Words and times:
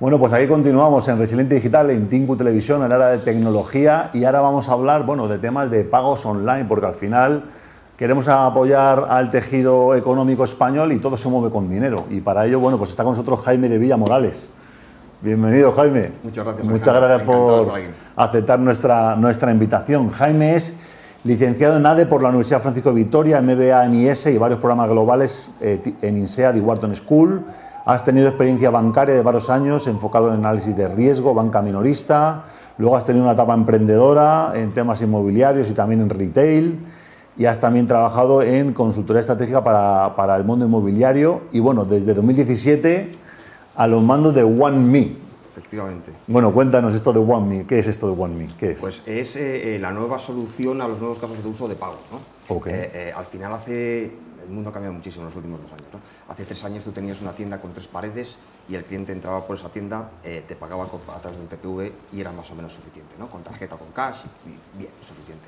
Bueno, 0.00 0.18
pues 0.18 0.32
aquí 0.32 0.48
continuamos 0.48 1.06
en 1.06 1.20
Resiliente 1.20 1.54
Digital, 1.54 1.88
en 1.90 2.08
Tinku 2.08 2.34
Televisión, 2.34 2.82
en 2.82 2.88
la 2.88 2.96
área 2.96 3.08
de 3.10 3.18
tecnología 3.18 4.10
y 4.12 4.24
ahora 4.24 4.40
vamos 4.40 4.68
a 4.68 4.72
hablar, 4.72 5.06
bueno, 5.06 5.28
de 5.28 5.38
temas 5.38 5.70
de 5.70 5.84
pagos 5.84 6.26
online, 6.26 6.64
porque 6.64 6.86
al 6.86 6.94
final 6.94 7.44
queremos 7.96 8.26
apoyar 8.26 9.06
al 9.08 9.30
tejido 9.30 9.94
económico 9.94 10.42
español 10.42 10.90
y 10.90 10.98
todo 10.98 11.16
se 11.16 11.28
mueve 11.28 11.50
con 11.50 11.70
dinero. 11.70 12.06
Y 12.10 12.20
para 12.22 12.44
ello, 12.44 12.58
bueno, 12.58 12.76
pues 12.76 12.90
está 12.90 13.04
con 13.04 13.12
nosotros 13.12 13.40
Jaime 13.42 13.68
de 13.68 13.78
Villa 13.78 13.96
Morales. 13.96 14.50
Bienvenido, 15.20 15.70
Jaime. 15.70 16.10
Muchas 16.24 16.44
gracias. 16.44 16.66
Muchas 16.66 16.94
gracias 16.96 17.22
por 17.22 17.72
aceptar 18.16 18.58
nuestra, 18.58 19.14
nuestra 19.14 19.52
invitación. 19.52 20.10
Jaime 20.10 20.56
es 20.56 20.74
licenciado 21.22 21.76
en 21.76 21.86
ADE 21.86 22.06
por 22.06 22.20
la 22.20 22.30
Universidad 22.30 22.60
Francisco 22.60 22.88
de 22.88 22.96
Vitoria, 22.96 23.40
MBA 23.40 23.84
en 23.84 23.94
IS 23.94 24.26
y 24.26 24.38
varios 24.38 24.58
programas 24.58 24.88
globales 24.88 25.52
eh, 25.60 25.94
en 26.02 26.16
INSEAD 26.18 26.56
y 26.56 26.60
Wharton 26.60 26.96
School. 26.96 27.44
Has 27.86 28.02
tenido 28.02 28.28
experiencia 28.28 28.70
bancaria 28.70 29.14
de 29.14 29.20
varios 29.20 29.50
años 29.50 29.86
enfocado 29.86 30.28
en 30.28 30.36
análisis 30.36 30.74
de 30.74 30.88
riesgo, 30.88 31.34
banca 31.34 31.60
minorista. 31.60 32.44
Luego 32.78 32.96
has 32.96 33.04
tenido 33.04 33.24
una 33.24 33.34
etapa 33.34 33.52
emprendedora 33.52 34.52
en 34.54 34.72
temas 34.72 35.02
inmobiliarios 35.02 35.68
y 35.68 35.74
también 35.74 36.00
en 36.00 36.08
retail. 36.08 36.78
Y 37.36 37.44
has 37.44 37.60
también 37.60 37.86
trabajado 37.86 38.40
en 38.40 38.72
consultoría 38.72 39.20
estratégica 39.20 39.62
para, 39.62 40.16
para 40.16 40.34
el 40.36 40.44
mundo 40.44 40.64
inmobiliario. 40.64 41.42
Y 41.52 41.60
bueno, 41.60 41.84
desde 41.84 42.14
2017 42.14 43.10
a 43.76 43.86
los 43.86 44.02
mandos 44.02 44.34
de 44.34 44.44
OneMe. 44.44 45.16
Efectivamente. 45.52 46.12
Bueno, 46.26 46.54
cuéntanos 46.54 46.94
esto 46.94 47.12
de 47.12 47.18
OneMe. 47.18 47.66
¿Qué 47.66 47.80
es 47.80 47.86
esto 47.86 48.06
de 48.06 48.18
OneMe? 48.18 48.48
¿Qué 48.58 48.70
es? 48.72 48.80
Pues 48.80 49.02
es 49.04 49.36
eh, 49.36 49.74
eh, 49.74 49.78
la 49.78 49.90
nueva 49.90 50.18
solución 50.18 50.80
a 50.80 50.88
los 50.88 51.00
nuevos 51.00 51.18
casos 51.18 51.42
de 51.42 51.50
uso 51.50 51.68
de 51.68 51.74
pago. 51.74 51.98
¿no? 52.10 52.62
Eh, 52.66 53.12
al 53.14 53.26
final 53.26 53.52
hace... 53.52 54.10
El 54.44 54.50
mundo 54.50 54.70
ha 54.70 54.72
cambiado 54.72 54.94
muchísimo 54.94 55.22
en 55.22 55.26
los 55.26 55.36
últimos 55.36 55.60
dos 55.60 55.72
años. 55.72 55.86
¿no? 55.92 56.00
Hace 56.28 56.44
tres 56.44 56.62
años 56.64 56.84
tú 56.84 56.92
tenías 56.92 57.20
una 57.20 57.32
tienda 57.32 57.60
con 57.60 57.72
tres 57.72 57.88
paredes 57.88 58.36
y 58.68 58.74
el 58.74 58.84
cliente 58.84 59.12
entraba 59.12 59.46
por 59.46 59.56
esa 59.56 59.68
tienda, 59.68 60.10
te 60.22 60.56
pagaba 60.56 60.84
a 60.84 61.20
través 61.20 61.38
de 61.38 61.44
un 61.44 61.48
TPV 61.48 61.92
y 62.12 62.20
era 62.20 62.32
más 62.32 62.50
o 62.50 62.54
menos 62.54 62.72
suficiente, 62.72 63.16
¿no? 63.18 63.28
con 63.28 63.42
tarjeta 63.42 63.74
o 63.74 63.78
con 63.78 63.88
cash, 63.92 64.18
y 64.46 64.78
bien, 64.78 64.90
suficiente. 65.02 65.46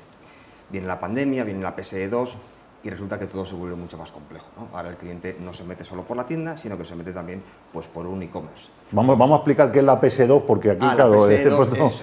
Viene 0.69 0.85
la 0.85 0.99
pandemia, 0.99 1.43
viene 1.43 1.61
la 1.61 1.75
PSE 1.75 2.09
2 2.09 2.37
y 2.83 2.89
resulta 2.89 3.17
que 3.17 3.25
todo 3.25 3.45
se 3.45 3.55
vuelve 3.55 3.75
mucho 3.75 3.97
más 3.97 4.11
complejo. 4.11 4.45
Ahora 4.73 4.89
el 4.89 4.95
cliente 4.95 5.35
no 5.39 5.51
se 5.53 5.63
mete 5.63 5.83
solo 5.83 6.03
por 6.03 6.15
la 6.15 6.25
tienda, 6.25 6.57
sino 6.57 6.77
que 6.77 6.85
se 6.85 6.95
mete 6.95 7.11
también 7.11 7.41
pues, 7.73 7.87
por 7.87 8.05
un 8.05 8.21
e-commerce. 8.21 8.69
Vamos, 8.91 9.17
vamos 9.17 9.33
a 9.33 9.37
explicar 9.37 9.71
qué 9.71 9.79
es 9.79 9.85
la 9.85 9.99
PS2, 9.99 10.43
porque 10.45 10.71
aquí, 10.71 10.85
ah, 10.87 10.93
claro, 10.95 11.29
este 11.29 11.49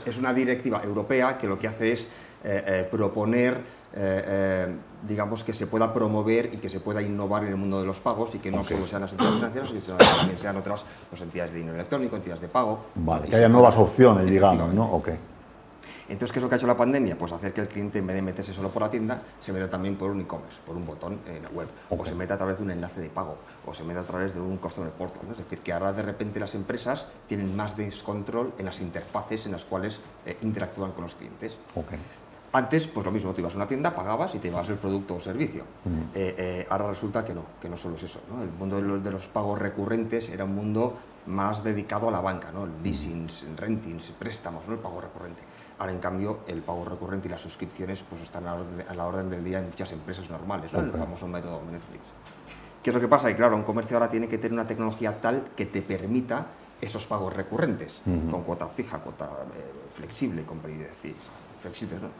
es, 0.07 0.19
una 0.19 0.35
directiva 0.35 0.83
europea 0.83 1.39
que 1.39 1.47
lo 1.47 1.59
que 1.59 1.69
hace 1.69 1.93
es 1.93 2.09
eh, 2.45 2.65
eh, 2.67 2.89
proponer, 2.91 3.61
eh, 3.95 4.75
digamos, 5.07 5.45
que 5.45 5.53
se 5.53 5.67
pueda 5.67 5.93
promover 5.93 6.51
y 6.53 6.57
que 6.59 6.69
se 6.69 6.81
pueda 6.81 7.03
innovar 7.03 7.45
en 7.45 7.51
el 7.51 7.57
mundo 7.57 7.81
de 7.81 7.87
los 7.87 8.01
pagos 8.01 8.35
y 8.35 8.39
que 8.39 8.51
no 8.51 8.65
solo 8.65 8.87
sean 8.87 9.03
las 9.03 9.13
entidades 9.13 9.37
financieras, 9.37 9.71
sino 9.85 9.97
que 9.97 10.05
también 10.05 10.39
sean 10.39 10.57
otras 10.57 10.85
pues, 11.11 11.23
entidades 11.23 11.53
de 11.53 11.59
dinero 11.59 11.75
electrónico, 11.75 12.17
entidades 12.17 12.41
de 12.41 12.49
pago. 12.49 12.87
Vale, 12.95 13.29
que 13.29 13.37
haya 13.37 13.49
nuevas 13.49 13.77
opciones, 13.79 14.31
digamos, 14.31 14.73
¿no? 14.73 14.91
Okay. 14.95 15.19
Entonces, 16.07 16.33
¿qué 16.33 16.39
es 16.39 16.43
lo 16.43 16.49
que 16.51 16.57
ha 16.57 16.59
hecho 16.59 16.67
la 16.67 16.77
pandemia? 16.77 17.17
Pues 17.17 17.33
hacer 17.33 17.55
que 17.55 17.63
el 17.63 17.69
cliente, 17.69 17.99
en 17.99 18.07
vez 18.07 18.17
de 18.17 18.23
meterse 18.23 18.53
solo 18.53 18.69
por 18.69 18.83
la 18.83 18.91
tienda, 18.91 19.23
se 19.41 19.53
meta 19.53 19.71
también 19.71 19.97
por 19.97 20.11
un 20.11 20.21
e-commerce, 20.21 20.61
por 20.65 20.77
un 20.77 20.85
botón 20.85 21.21
en 21.27 21.43
la 21.43 21.49
web, 21.49 21.67
o 21.89 22.05
se 22.05 22.15
meta 22.15 22.35
a 22.35 22.37
través 22.37 22.59
de 22.59 22.65
un 22.65 22.71
enlace 22.71 23.01
de 23.01 23.09
pago, 23.09 23.39
o 23.65 23.73
se 23.73 23.85
meta 23.85 24.01
a 24.01 24.05
través 24.05 24.35
de 24.35 24.41
un 24.41 24.59
customer 24.59 24.91
portal. 24.91 25.23
¿no? 25.27 25.33
Es 25.33 25.39
decir, 25.39 25.61
que 25.61 25.73
ahora 25.73 25.95
de 25.95 26.03
repente 26.03 26.39
las 26.39 26.55
empresas 26.55 27.09
tienen 27.27 27.57
más 27.57 27.77
descontrol 27.77 28.53
en 28.59 28.67
las 28.67 28.81
interfaces 28.81 29.47
en 29.47 29.53
las 29.53 29.65
cuales 29.65 30.01
eh, 30.27 30.37
interactúan 30.43 30.93
con 30.93 31.05
los 31.05 31.15
clientes. 31.15 31.57
Antes, 32.55 32.87
pues 32.87 33.05
lo 33.05 33.11
mismo, 33.11 33.33
tú 33.33 33.41
ibas 33.41 33.55
a 33.55 33.57
una 33.57 33.67
tienda, 33.67 33.93
pagabas 33.93 34.33
y 34.37 34.39
te 34.39 34.47
llevabas 34.47 34.69
el 34.69 34.77
producto 34.77 35.17
o 35.17 35.21
servicio. 35.21 35.65
Eh, 36.15 36.37
eh, 36.39 36.67
ahora 36.71 36.89
resulta 36.89 37.25
que 37.25 37.35
no, 37.35 37.43
que 37.61 37.69
no 37.69 37.77
solo 37.77 37.97
es 37.97 38.05
eso. 38.05 38.21
El 38.41 38.53
mundo 38.57 38.77
de 38.77 38.83
los, 38.83 39.03
de 39.03 39.11
los, 39.11 39.27
pagos 39.27 39.59
recurrentes 39.59 40.29
era 40.29 40.45
un 40.45 40.55
mundo 40.55 40.97
más 41.27 41.65
dedicado 41.65 42.07
a 42.07 42.13
la 42.13 42.21
banca, 42.21 42.53
¿no? 42.53 42.63
el 42.63 42.71
leasing, 42.81 43.27
rentings, 43.57 44.13
préstamos, 44.13 44.69
¿no? 44.69 44.75
el 44.75 44.79
pago 44.79 45.01
recurrente. 45.01 45.43
Ahora, 45.81 45.91
en 45.91 45.99
cambio, 45.99 46.43
el 46.47 46.63
pago 46.63 46.85
recurrente 46.85 47.27
y 47.27 47.31
las 47.33 47.41
suscripciones 47.41 48.05
pues, 48.09 48.23
están 48.23 48.47
a 48.47 48.55
la, 48.95 49.05
orden, 49.05 49.31
del 49.31 49.43
día 49.43 49.59
en 49.59 49.67
muchas 49.67 49.91
empresas 49.91 50.31
normales, 50.31 50.73
el 50.75 50.93
famoso 50.93 51.27
método 51.27 51.61
Netflix. 51.73 52.05
¿Qué 52.85 52.91
es 52.91 52.95
lo 52.95 53.01
que 53.01 53.09
pasa? 53.09 53.33
Y 53.33 53.35
claro, 53.35 53.57
un 53.57 53.65
comercio 53.65 53.97
ahora 53.97 54.09
tiene 54.09 54.29
que 54.29 54.39
tener 54.39 54.53
una 54.53 54.69
tecnología 54.69 55.21
tal 55.21 55.49
que 55.57 55.67
te 55.67 55.83
permita 55.83 56.47
esos 56.81 57.05
pagos 57.09 57.35
recurrentes, 57.35 58.01
con 58.31 58.45
cuota 58.45 58.69
fija, 58.69 59.01
cuota 59.01 59.25
eh, 59.57 59.91
flexible, 59.93 60.45
con 60.45 60.61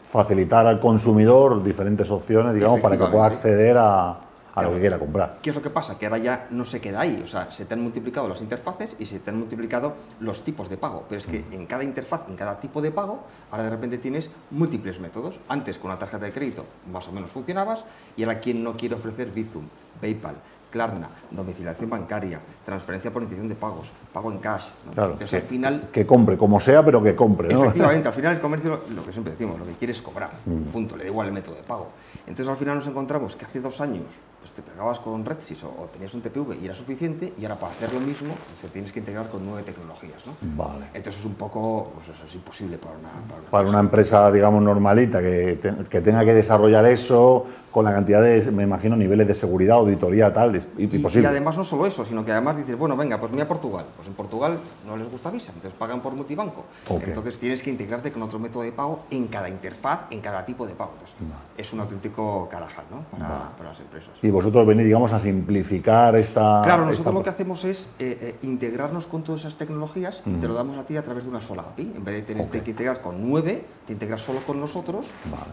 Facilitar 0.03 0.65
al 0.65 0.79
consumidor 0.79 1.63
diferentes 1.63 2.09
opciones, 2.09 2.53
digamos, 2.53 2.81
para 2.81 2.97
que 2.97 3.05
pueda 3.05 3.25
acceder 3.25 3.77
a, 3.77 4.19
a 4.55 4.63
lo 4.63 4.71
que 4.71 4.79
quiera 4.79 4.97
comprar. 4.97 5.37
¿Qué 5.41 5.49
es 5.49 5.55
lo 5.55 5.61
que 5.61 5.69
pasa? 5.69 5.99
Que 5.99 6.05
ahora 6.05 6.17
ya 6.17 6.47
no 6.49 6.63
se 6.63 6.79
queda 6.79 7.01
ahí, 7.01 7.19
o 7.21 7.27
sea, 7.27 7.51
se 7.51 7.65
te 7.65 7.73
han 7.73 7.81
multiplicado 7.81 8.29
las 8.29 8.41
interfaces 8.41 8.95
y 8.97 9.05
se 9.05 9.19
te 9.19 9.29
han 9.29 9.37
multiplicado 9.37 9.95
los 10.21 10.43
tipos 10.43 10.69
de 10.69 10.77
pago, 10.77 11.03
pero 11.09 11.19
es 11.19 11.27
que 11.27 11.43
en 11.51 11.65
cada 11.65 11.83
interfaz, 11.83 12.21
en 12.29 12.37
cada 12.37 12.59
tipo 12.59 12.81
de 12.81 12.91
pago, 12.91 13.19
ahora 13.51 13.63
de 13.65 13.69
repente 13.69 13.97
tienes 13.97 14.31
múltiples 14.51 14.99
métodos. 14.99 15.39
Antes 15.49 15.77
con 15.77 15.91
una 15.91 15.99
tarjeta 15.99 16.25
de 16.25 16.31
crédito 16.31 16.65
más 16.91 17.07
o 17.09 17.11
menos 17.11 17.31
funcionabas 17.31 17.83
y 18.15 18.23
ahora 18.23 18.39
quien 18.39 18.63
no 18.63 18.77
quiere 18.77 18.95
ofrecer 18.95 19.29
Bizum, 19.31 19.65
PayPal, 19.99 20.35
Klarna, 20.75 21.07
domiciliación 21.31 21.89
bancaria, 21.89 22.41
transferencia 22.65 23.09
por 23.09 23.21
iniciación 23.21 23.47
de 23.47 23.55
pagos, 23.55 23.93
pago 24.11 24.29
en 24.29 24.39
cash. 24.39 24.65
Claro, 24.93 25.13
Entonces, 25.13 25.29
que, 25.29 25.37
al 25.37 25.49
final, 25.49 25.87
que 25.89 26.05
compre, 26.05 26.37
como 26.37 26.59
sea, 26.59 26.83
pero 26.83 27.01
que 27.01 27.15
compre. 27.15 27.47
¿no? 27.47 27.63
Efectivamente, 27.63 28.09
al 28.09 28.13
final 28.13 28.35
el 28.35 28.41
comercio, 28.47 28.81
lo 28.93 29.01
que 29.01 29.13
siempre 29.13 29.31
decimos, 29.31 29.57
lo 29.57 29.65
que 29.65 29.71
quiere 29.75 29.93
es 29.93 30.01
cobrar, 30.01 30.31
mm. 30.45 30.63
punto, 30.73 30.97
le 30.97 31.05
da 31.05 31.09
igual 31.09 31.27
el 31.27 31.33
método 31.33 31.55
de 31.55 31.63
pago. 31.63 31.87
Entonces 32.27 32.49
al 32.49 32.57
final 32.57 32.75
nos 32.75 32.87
encontramos 32.87 33.37
que 33.37 33.45
hace 33.45 33.61
dos 33.61 33.79
años 33.79 34.03
pues 34.45 34.53
te 34.53 34.61
pegabas 34.61 34.99
con 34.99 35.25
RedSys 35.25 35.63
o, 35.63 35.89
tenías 35.91 36.13
un 36.13 36.21
TPV 36.21 36.61
y 36.61 36.65
era 36.65 36.75
suficiente, 36.75 37.33
y 37.35 37.45
ahora 37.45 37.59
para 37.59 37.71
hacer 37.71 37.91
lo 37.91 37.99
mismo 37.99 38.35
pues, 38.61 38.71
tienes 38.71 38.91
que 38.91 38.99
integrar 38.99 39.27
con 39.27 39.43
nueve 39.43 39.63
tecnologías. 39.63 40.21
¿no? 40.27 40.35
Vale. 40.55 40.85
Entonces 40.93 41.21
es 41.21 41.25
un 41.25 41.33
poco, 41.33 41.93
pues 41.95 42.15
eso 42.15 42.27
es 42.27 42.35
imposible 42.35 42.77
para 42.77 42.95
una, 42.95 43.49
para 43.49 43.67
una, 43.67 43.79
empresa. 43.79 44.31
digamos, 44.31 44.61
normalita 44.61 45.19
que, 45.19 45.59
que, 45.89 46.01
tenga 46.01 46.23
que 46.23 46.35
desarrollar 46.35 46.85
eso 46.85 47.47
con 47.71 47.85
la 47.85 47.93
cantidad 47.93 48.21
de, 48.21 48.51
me 48.51 48.61
imagino, 48.61 48.95
niveles 48.95 49.27
de 49.27 49.33
seguridad, 49.33 49.77
auditoría, 49.77 50.31
tal, 50.31 50.55
es 50.55 50.67
imposible. 50.77 51.27
Y, 51.27 51.31
además 51.31 51.57
no 51.57 51.63
solo 51.63 51.87
eso, 51.87 52.05
sino 52.05 52.23
que 52.23 52.31
además 52.31 52.55
dices, 52.55 52.77
bueno, 52.77 52.95
venga, 52.95 53.19
pues 53.19 53.31
mira 53.31 53.47
Portugal. 53.47 53.87
Pues 53.95 54.07
en 54.07 54.13
Portugal 54.13 54.59
no 54.85 54.95
les 54.95 55.09
gusta 55.09 55.31
Visa, 55.31 55.53
entonces 55.55 55.77
pagan 55.77 56.01
por 56.01 56.13
multibanco. 56.13 56.65
Entonces 56.87 57.39
tienes 57.39 57.63
que 57.63 57.71
integrarte 57.71 58.11
con 58.11 58.21
otro 58.21 58.37
método 58.37 58.61
de 58.61 58.71
pago 58.71 59.05
en 59.09 59.27
cada 59.27 59.49
interfaz, 59.49 60.01
en 60.11 60.21
cada 60.21 60.45
tipo 60.45 60.67
de 60.67 60.75
pago. 60.75 60.91
Entonces, 60.93 61.15
es 61.57 61.73
un 61.73 61.79
auténtico 61.79 62.47
carajal 62.49 62.85
¿no? 62.91 63.17
para, 63.17 63.49
para 63.57 63.69
las 63.69 63.79
empresas. 63.79 64.11
Y 64.21 64.34
vosotros 64.35 64.67
venís, 64.67 64.83
digamos, 64.83 65.13
a 65.13 65.19
simplificar 65.19 66.13
esta... 66.17 66.61
Claro, 66.63 66.85
nosotros 66.85 67.13
lo 67.13 67.23
que 67.23 67.29
hacemos 67.29 67.63
es 67.63 67.89
eh, 67.99 68.17
eh, 68.21 68.35
integrarnos 68.41 69.07
con 69.07 69.23
todas 69.23 69.41
esas 69.41 69.55
tecnologías 69.55 70.21
y 70.25 70.33
te 70.33 70.47
lo 70.47 70.53
damos 70.53 70.77
a 70.77 70.85
ti 70.85 70.97
a 70.97 71.03
través 71.03 71.23
de 71.23 71.29
una 71.29 71.39
sola 71.39 71.61
API. 71.63 71.93
En 71.95 72.03
vez 72.03 72.15
de 72.15 72.21
tener 72.21 72.49
que 72.49 72.71
integrar 72.71 73.01
con 73.01 73.27
nueve, 73.29 73.65
te 73.87 73.93
integras 73.93 74.21
solo 74.21 74.41
con 74.41 74.59
nosotros 74.59 75.07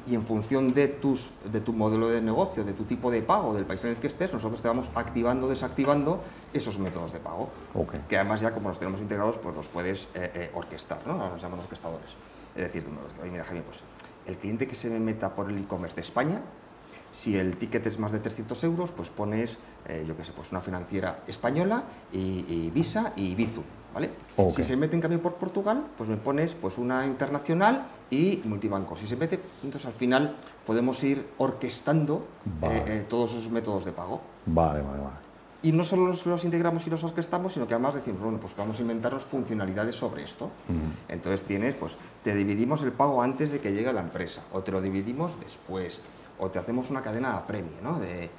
y 0.07 0.17
en 0.17 0.25
función 0.25 0.75
de, 0.75 0.89
tus, 0.89 1.33
de 1.51 1.61
tu 1.61 1.73
modelo 1.73 2.09
de 2.09 2.21
negocio, 2.21 2.65
de 2.65 2.73
tu 2.73 2.83
tipo 2.83 3.11
de 3.13 3.23
pago, 3.23 3.55
del 3.55 3.65
país 3.65 3.85
en 3.85 3.91
el 3.91 3.97
que 3.99 4.09
estés, 4.09 4.33
nosotros 4.33 4.61
te 4.61 4.67
vamos 4.67 4.91
activando, 4.97 5.49
desactivando 5.49 6.21
esos 6.53 6.79
métodos 6.81 7.13
de 7.13 7.21
pago. 7.21 7.51
Que 8.09 8.17
además 8.17 8.41
ya 8.41 8.53
como 8.53 8.69
los 8.69 8.81
tenemos 8.81 9.01
integrados, 9.01 9.39
pues 9.39 9.55
los 9.55 9.69
puedes 9.69 10.09
eh, 10.15 10.51
orquestar, 10.55 11.07
¿no? 11.07 11.17
Nos 11.17 11.41
llaman 11.41 11.61
orquestadores. 11.61 12.11
Es 12.57 12.65
decir, 12.65 12.85
oye, 13.23 13.31
mira 13.31 13.45
Jaime, 13.45 13.63
pues 13.63 13.79
el 14.27 14.37
cliente 14.37 14.67
que 14.67 14.75
se 14.75 14.91
me 14.91 14.99
meta 14.99 15.35
por 15.35 15.51
el 15.51 15.59
e-commerce 15.59 15.95
de 15.95 16.03
España, 16.03 16.41
si 17.13 17.39
el 17.39 17.57
ticket 17.57 17.87
es 17.87 17.99
más 17.99 18.11
de 18.11 18.19
300 18.19 18.65
euros, 18.65 18.91
pues 18.91 19.11
pones, 19.11 19.59
eh, 19.87 20.05
yo 20.09 20.17
qué 20.17 20.25
sé, 20.25 20.33
pues 20.33 20.51
una 20.51 20.61
financiera 20.61 21.23
española 21.29 21.85
y, 22.13 22.71
Visa 22.71 23.13
y 23.15 23.35
Bizum, 23.35 23.65
¿vale? 23.95 24.11
Si 24.51 24.65
se 24.65 24.77
mete 24.77 24.97
en 24.97 25.03
cambio 25.03 25.21
por 25.21 25.35
Portugal, 25.35 25.85
pues 25.97 26.09
me 26.09 26.17
pones 26.17 26.55
pues 26.55 26.79
una 26.79 27.07
internacional 27.07 27.87
y 28.11 28.41
multibanco. 28.45 28.97
Si 28.97 29.07
se 29.07 29.17
mete, 29.17 29.39
entonces 29.63 29.87
al 29.87 29.93
final 29.93 30.37
podemos 30.67 31.05
ir 31.05 31.29
orquestando 31.37 32.27
eh, 32.63 32.83
eh, 32.87 33.07
todos 33.09 33.35
esos 33.35 33.51
métodos 33.51 33.85
de 33.85 33.93
pago. 33.93 34.23
Vale, 34.47 34.81
vale, 34.81 35.03
vale. 35.03 35.33
Y 35.65 35.71
no 35.71 35.85
solo 35.85 36.09
los, 36.09 36.45
integramos 36.45 36.85
y 36.89 36.91
los 36.91 37.05
orquestamos, 37.05 37.53
sino 37.53 37.69
que 37.69 37.75
además 37.75 37.95
decimos, 37.95 38.21
bueno, 38.21 38.39
pues 38.41 38.57
vamos 38.57 38.79
a 38.79 38.83
inventarnos 38.83 39.23
funcionalidades 39.23 39.95
sobre 39.95 40.25
esto. 40.25 40.51
Entonces 41.09 41.45
tienes, 41.45 41.77
pues, 41.77 41.97
te 42.25 42.35
dividimos 42.35 42.83
el 42.83 42.91
pago 42.91 43.23
antes 43.23 43.53
de 43.53 43.61
que 43.61 43.73
llegue 43.73 43.89
a 43.89 43.93
la 43.93 44.01
empresa, 44.01 44.43
o 44.53 44.63
te 44.63 44.73
lo 44.73 44.81
dividimos 44.81 45.39
después, 45.39 46.01
o 46.39 46.51
te 46.51 46.59
hacemos 46.59 46.91
una 46.91 47.03
cadena 47.03 47.37
a 47.37 47.47
premio, 47.47 47.73
¿no? 47.83 47.99
De, 47.99 48.31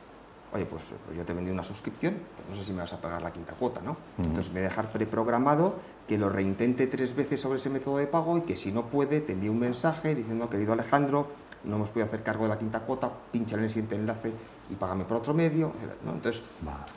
oye, 0.53 0.65
pues, 0.65 0.83
pues, 1.05 1.17
yo 1.17 1.25
te 1.25 1.33
vendí 1.33 1.51
una 1.51 1.63
suscripción, 1.63 2.15
pues 2.35 2.49
no 2.49 2.55
sé 2.55 2.63
si 2.63 2.73
me 2.73 2.81
vas 2.81 2.93
a 2.93 3.01
pagar 3.01 3.21
la 3.21 3.31
quinta 3.31 3.53
cuota, 3.53 3.81
¿no? 3.81 3.97
Entonces 4.17 4.49
me 4.49 4.59
voy 4.59 4.65
a 4.65 4.69
dejar 4.69 4.91
preprogramado 4.91 5.75
que 6.07 6.17
lo 6.17 6.29
reintente 6.29 6.87
tres 6.87 7.15
veces 7.15 7.39
sobre 7.39 7.59
ese 7.59 7.69
método 7.69 7.97
de 7.97 8.07
pago 8.07 8.37
y 8.37 8.41
que 8.41 8.55
si 8.55 8.71
no 8.71 8.87
puede, 8.87 9.21
te 9.21 9.33
envíe 9.33 9.49
un 9.49 9.59
mensaje 9.59 10.15
diciendo, 10.15 10.49
querido 10.49 10.73
Alejandro, 10.73 11.27
no 11.63 11.77
hemos 11.77 11.89
podido 11.89 12.07
hacer 12.07 12.23
cargo 12.23 12.43
de 12.43 12.49
la 12.49 12.59
quinta 12.59 12.81
cuota, 12.81 13.11
pincha 13.31 13.55
en 13.55 13.63
el 13.63 13.69
siguiente 13.69 13.95
enlace 13.95 14.33
y 14.69 14.75
págame 14.75 15.05
por 15.05 15.17
otro 15.17 15.33
medio. 15.33 15.71
Entonces, 16.05 16.43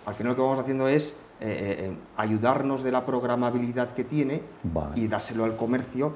al 0.04 0.14
final 0.14 0.32
lo 0.32 0.36
que 0.36 0.42
vamos 0.42 0.58
haciendo 0.58 0.88
es 0.88 1.14
eh, 1.40 1.48
eh, 1.48 1.86
eh, 1.86 1.96
ayudarnos 2.16 2.82
de 2.82 2.90
la 2.90 3.04
programabilidad 3.06 3.94
que 3.94 4.04
tiene 4.04 4.42
y 4.94 5.06
dárselo 5.06 5.44
al 5.44 5.56
comercio 5.56 6.14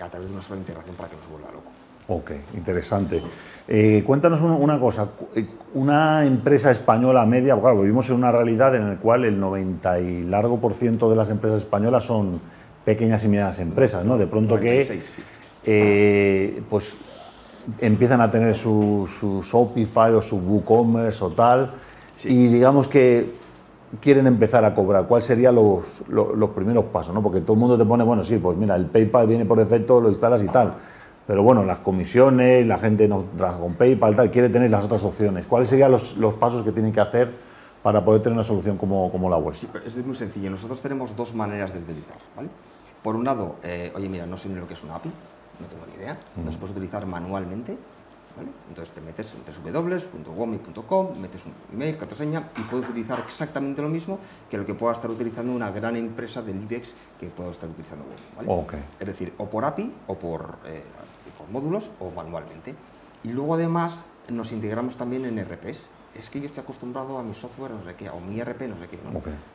a 0.00 0.08
través 0.08 0.28
de 0.28 0.34
una 0.34 0.42
sola 0.42 0.60
integración 0.60 0.96
para 0.96 1.10
que 1.10 1.16
nos 1.16 1.28
vuelva 1.28 1.52
loco. 1.52 1.70
Ok, 2.06 2.32
interesante. 2.54 3.22
Eh, 3.66 4.02
cuéntanos 4.06 4.40
una, 4.42 4.78
cosa, 4.78 5.08
eh, 5.34 5.46
una 5.72 6.26
empresa 6.26 6.70
española 6.70 7.24
media, 7.24 7.58
claro, 7.58 7.80
vivimos 7.80 8.10
en 8.10 8.16
una 8.16 8.30
realidad 8.30 8.74
en 8.74 8.88
la 8.88 8.96
cual 8.96 9.24
el 9.24 9.40
90 9.40 10.00
y 10.00 10.22
largo 10.24 10.60
por 10.60 10.74
ciento 10.74 11.08
de 11.08 11.16
las 11.16 11.30
empresas 11.30 11.60
españolas 11.60 12.04
son 12.04 12.40
pequeñas 12.84 13.24
y 13.24 13.28
medianas 13.28 13.58
empresas, 13.60 14.04
¿no? 14.04 14.18
De 14.18 14.26
pronto 14.26 14.60
que 14.60 15.00
eh, 15.64 16.62
pues 16.68 16.92
empiezan 17.80 18.20
a 18.20 18.30
tener 18.30 18.54
su, 18.54 19.08
su 19.08 19.40
Shopify 19.40 20.12
o 20.12 20.20
su 20.20 20.36
WooCommerce 20.36 21.24
o 21.24 21.30
tal, 21.30 21.72
y 22.24 22.48
digamos 22.48 22.86
que 22.86 23.32
quieren 24.02 24.26
empezar 24.26 24.62
a 24.66 24.74
cobrar. 24.74 25.06
¿Cuáles 25.06 25.24
serían 25.24 25.54
los, 25.54 26.02
los, 26.08 26.50
primeros 26.50 26.84
pasos? 26.86 27.14
¿no? 27.14 27.22
Porque 27.22 27.40
todo 27.40 27.54
el 27.54 27.60
mundo 27.60 27.78
te 27.78 27.86
pone, 27.86 28.04
bueno, 28.04 28.22
sí, 28.24 28.36
pues 28.36 28.58
mira, 28.58 28.76
el 28.76 28.86
PayPal 28.86 29.26
viene 29.26 29.46
por 29.46 29.58
defecto, 29.58 30.02
lo 30.02 30.10
instalas 30.10 30.42
y 30.42 30.48
tal 30.48 30.74
pero 31.26 31.42
bueno, 31.42 31.64
las 31.64 31.80
comisiones, 31.80 32.66
la 32.66 32.78
gente 32.78 33.08
no 33.08 33.24
trabaja 33.36 33.60
con 33.60 33.74
PayPal, 33.74 34.14
tal, 34.14 34.30
quiere 34.30 34.50
tener 34.50 34.70
las 34.70 34.84
otras 34.84 35.02
opciones. 35.04 35.46
¿Cuáles 35.46 35.68
serían 35.68 35.90
los, 35.90 36.16
los 36.16 36.34
pasos 36.34 36.62
que 36.62 36.72
tienen 36.72 36.92
que 36.92 37.00
hacer 37.00 37.32
para 37.82 38.04
poder 38.04 38.22
tener 38.22 38.34
una 38.34 38.44
solución 38.44 38.76
como, 38.76 39.10
como 39.10 39.30
la 39.30 39.38
web? 39.38 39.54
Sí, 39.54 39.68
es 39.86 39.96
muy 40.04 40.14
sencillo. 40.14 40.50
Nosotros 40.50 40.82
tenemos 40.82 41.16
dos 41.16 41.34
maneras 41.34 41.72
de 41.72 41.78
utilizar. 41.78 42.18
¿vale? 42.36 42.50
Por 43.02 43.16
un 43.16 43.24
lado, 43.24 43.56
eh, 43.62 43.90
oye, 43.94 44.08
mira, 44.08 44.26
no 44.26 44.36
sé 44.36 44.48
ni 44.48 44.56
lo 44.56 44.68
que 44.68 44.74
es 44.74 44.82
una 44.84 44.96
API, 44.96 45.10
no 45.60 45.66
tengo 45.66 45.86
ni 45.86 45.94
idea. 45.94 46.18
Nos 46.44 46.56
puedes 46.56 46.76
utilizar 46.76 47.06
manualmente. 47.06 47.76
¿vale? 48.36 48.48
Entonces 48.68 48.94
te 48.94 49.00
metes 49.00 49.32
en 49.34 49.72
www.womi.com, 49.72 51.18
metes 51.18 51.46
un 51.46 51.52
email, 51.72 51.96
contraseña 51.96 52.50
y 52.58 52.60
puedes 52.62 52.88
utilizar 52.88 53.18
exactamente 53.20 53.80
lo 53.80 53.88
mismo 53.88 54.18
que 54.50 54.58
lo 54.58 54.66
que 54.66 54.74
pueda 54.74 54.92
estar 54.92 55.10
utilizando 55.10 55.52
una 55.52 55.70
gran 55.70 55.96
empresa 55.96 56.42
del 56.42 56.62
IBEX 56.62 56.94
que 57.18 57.28
pueda 57.28 57.50
estar 57.50 57.70
utilizando 57.70 58.04
Womi. 58.36 58.48
¿vale? 58.48 58.82
Es 58.98 59.06
decir, 59.06 59.32
o 59.38 59.48
por 59.48 59.64
API 59.64 59.92
o 60.08 60.18
por 60.18 60.56
eh, 60.66 60.82
módulos 61.50 61.90
o 62.00 62.10
manualmente. 62.10 62.74
Y 63.24 63.32
luego 63.32 63.54
además 63.54 64.04
nos 64.30 64.52
integramos 64.52 64.96
también 64.96 65.24
en 65.24 65.44
RPs. 65.44 65.86
Es 66.14 66.30
que 66.30 66.38
yo 66.38 66.46
estoy 66.46 66.62
acostumbrado 66.62 67.18
a 67.18 67.24
mi 67.24 67.34
software, 67.34 67.72
no 67.72 67.82
sé 67.82 67.96
qué, 67.96 68.08
o 68.08 68.20
mi 68.20 68.40
RP, 68.40 68.68
no 68.68 68.78
sé 68.78 68.86
qué. 68.86 68.98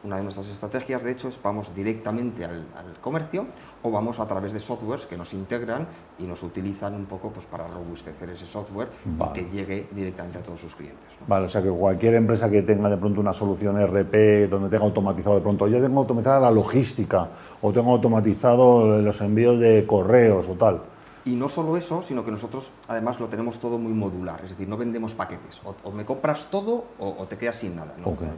Una 0.04 0.18
de 0.18 0.24
nuestras 0.24 0.50
estrategias, 0.50 1.02
de 1.02 1.12
hecho, 1.14 1.30
es 1.30 1.40
vamos 1.42 1.74
directamente 1.74 2.44
al, 2.44 2.66
comercio 3.00 3.46
o 3.82 3.90
vamos 3.90 4.20
a 4.20 4.28
través 4.28 4.52
de 4.52 4.60
softwares 4.60 5.06
que 5.06 5.16
nos 5.16 5.34
integran 5.34 5.88
y 6.18 6.24
nos 6.24 6.44
utilizan 6.44 6.96
un 6.96 7.06
poco 7.06 7.30
pues, 7.30 7.46
para 7.46 7.66
robustecer 7.70 8.30
ese 8.32 8.46
software 8.46 8.90
y 9.06 9.34
que 9.34 9.50
llegue 9.50 9.88
directamente 9.92 10.40
a 10.40 10.44
todos 10.44 10.60
sus 10.60 10.76
clientes. 10.76 11.08
Vale, 11.26 11.46
o 11.46 11.48
sea 11.48 11.64
que 11.64 11.70
cualquier 11.70 12.16
empresa 12.16 12.50
que 12.50 12.62
tenga 12.64 12.90
de 12.90 12.98
pronto 12.98 13.22
una 13.22 13.32
solución 13.32 13.82
RP 13.82 14.50
donde 14.50 14.68
tenga 14.68 14.84
automatizado 14.84 15.36
de 15.36 15.42
pronto, 15.42 15.66
ya 15.70 15.80
tengo 15.80 16.02
automatizada 16.02 16.42
la 16.42 16.52
logística 16.52 17.30
o 17.62 17.72
tengo 17.72 17.94
automatizado 17.94 19.00
los 19.02 19.22
envíos 19.22 19.62
de 19.62 19.86
correos 19.88 20.50
o 20.50 20.56
tal 20.56 20.82
y 21.30 21.36
no 21.36 21.48
solo 21.48 21.78
eso, 21.78 22.02
sino 22.02 22.26
que 22.26 22.32
nosotros 22.32 22.72
además 22.88 23.20
lo 23.20 23.30
tenemos 23.30 23.60
todo 23.60 23.78
muy 23.78 23.94
modular, 23.94 24.44
es 24.44 24.50
decir, 24.50 24.68
no 24.68 24.78
vendemos 24.78 25.14
paquetes. 25.14 25.62
O, 25.84 25.92
me 25.92 26.04
compras 26.04 26.48
todo 26.50 26.86
o, 26.98 27.14
te 27.28 27.38
quedas 27.38 27.58
sin 27.58 27.76
nada. 27.76 27.96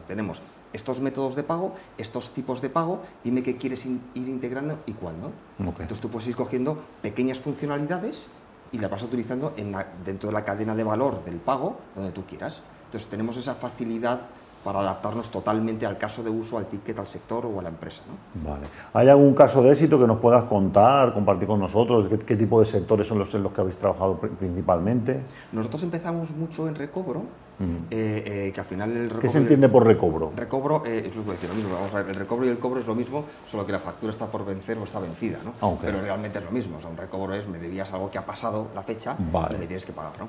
Tenemos 0.07 0.41
estos 0.73 0.99
métodos 0.99 1.35
de 1.35 1.43
pago, 1.43 1.73
estos 1.97 2.31
tipos 2.31 2.61
de 2.61 2.69
pago, 2.69 3.01
dime 3.23 3.43
qué 3.43 3.55
quieres 3.55 3.85
ir 3.85 4.01
integrando 4.13 4.79
y 4.85 4.91
cuándo. 4.91 5.31
Entonces 5.57 6.01
tú 6.01 6.09
puedes 6.09 6.27
ir 6.27 6.35
cogiendo 6.35 6.83
pequeñas 7.01 7.39
funcionalidades 7.39 8.27
y 8.73 8.79
las 8.79 8.91
vas 8.91 9.03
utilizando 9.03 9.53
en 9.55 9.73
dentro 10.03 10.27
de 10.27 10.33
la 10.33 10.43
cadena 10.43 10.75
de 10.75 10.83
valor 10.83 11.23
del 11.23 11.37
pago 11.37 11.77
donde 11.95 12.11
tú 12.11 12.25
quieras. 12.25 12.61
Entonces 12.87 13.09
tenemos 13.09 13.37
esa 13.37 13.55
facilidad 13.55 14.27
para 14.63 14.79
adaptarnos 14.79 15.29
totalmente 15.29 15.85
al 15.85 15.97
caso 15.97 16.23
de 16.23 16.29
uso, 16.29 16.57
al 16.57 16.65
ticket, 16.67 16.97
al 16.99 17.07
sector 17.07 17.45
o 17.45 17.59
a 17.59 17.63
la 17.63 17.69
empresa. 17.69 18.03
Vale. 18.45 18.67
¿Hay 18.93 19.09
algún 19.09 19.33
caso 19.33 19.61
de 19.61 19.71
éxito 19.71 19.99
que 19.99 20.07
nos 20.07 20.19
puedas 20.19 20.43
contar, 20.43 21.13
compartir 21.13 21.47
con 21.47 21.59
nosotros? 21.59 22.07
¿Qué, 22.25 22.35
tipo 22.35 22.59
de 22.59 22.65
sectores 22.65 23.07
son 23.07 23.19
los 23.19 23.33
en 23.33 23.43
los 23.43 23.51
que 23.51 23.61
habéis 23.61 23.77
trabajado 23.77 24.17
principalmente? 24.17 25.21
Nosotros 25.51 25.83
empezamos 25.83 26.31
mucho 26.31 26.67
en 26.67 26.75
recobro, 26.75 27.23
eh, 27.59 28.47
eh, 28.47 28.51
que 28.53 28.59
al 28.59 28.65
final 28.65 28.91
el 28.95 29.19
¿Qué 29.19 29.29
se 29.29 29.37
entiende 29.37 29.69
por 29.69 29.85
recobro? 29.85 30.33
Recobro, 30.35 30.83
eh, 30.85 31.07
es 31.07 31.15
lo 31.15 31.23
que 31.23 31.31
decir, 31.31 31.49
lo 31.49 31.55
mismo. 31.55 31.73
Vamos 31.75 31.93
a 31.93 31.97
ver, 31.97 32.09
el 32.09 32.15
recobro 32.15 32.45
y 32.45 32.49
el 32.49 32.57
cobro 32.57 32.79
es 32.79 32.87
lo 32.87 32.95
mismo, 32.95 33.25
solo 33.45 33.65
que 33.65 33.71
la 33.71 33.79
factura 33.79 34.11
está 34.11 34.25
por 34.27 34.45
vencer 34.45 34.77
o 34.77 34.83
está 34.83 34.99
vencida, 34.99 35.39
¿no? 35.43 35.53
Ah, 35.61 35.75
Pero 35.79 36.01
realmente 36.01 36.39
es 36.39 36.45
lo 36.45 36.51
mismo. 36.51 36.77
O 36.77 36.81
sea, 36.81 36.89
un 36.89 36.97
recobro 36.97 37.33
es 37.35 37.47
me 37.47 37.59
debías 37.59 37.91
algo 37.93 38.09
que 38.09 38.17
ha 38.17 38.25
pasado 38.25 38.69
la 38.73 38.83
fecha 38.83 39.15
y 39.19 39.57
me 39.57 39.67
tienes 39.67 39.85
que 39.85 39.93
pagar, 39.93 40.13
¿no? 40.19 40.27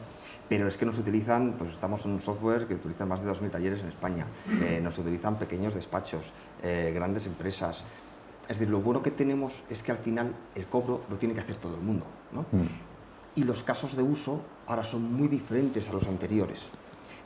pero 0.48 0.68
es 0.68 0.76
que 0.76 0.84
nos 0.84 0.98
utilizan, 0.98 1.54
pues 1.56 1.70
estamos 1.70 2.04
en 2.04 2.12
un 2.12 2.20
software 2.20 2.66
que 2.66 2.74
utilizan 2.74 3.08
más 3.08 3.24
de 3.24 3.30
2.000 3.30 3.50
talleres 3.50 3.80
en 3.80 3.88
España, 3.88 4.26
eh, 4.60 4.80
nos 4.82 4.98
utilizan 4.98 5.38
pequeños 5.38 5.72
despachos, 5.72 6.34
grandes 6.62 7.26
empresas. 7.26 7.84
Es 8.42 8.58
decir, 8.58 8.68
lo 8.68 8.80
bueno 8.80 9.02
que 9.02 9.12
tenemos 9.12 9.64
es 9.70 9.82
que 9.82 9.92
al 9.92 9.98
final 9.98 10.34
el 10.54 10.66
cobro 10.66 11.02
lo 11.08 11.16
tiene 11.16 11.32
que 11.32 11.40
hacer 11.40 11.56
todo 11.56 11.76
el 11.76 11.80
mundo. 11.80 12.04
¿no? 12.32 12.42
Mm. 12.52 12.66
Y 13.36 13.44
los 13.44 13.62
casos 13.62 13.96
de 13.96 14.02
uso 14.02 14.42
ahora 14.66 14.84
son 14.84 15.10
muy 15.10 15.28
diferentes 15.28 15.88
a 15.88 15.92
los 15.92 16.06
anteriores. 16.06 16.64